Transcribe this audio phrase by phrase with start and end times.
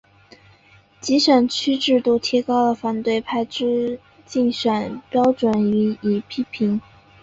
[0.99, 6.81] 集选区制度提高了反对派之竞选标准予以批评。